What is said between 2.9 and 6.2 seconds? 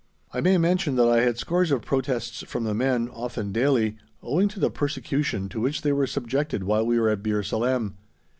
often daily, owing to the persecution to which they were